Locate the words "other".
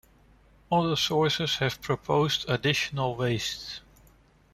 0.71-0.95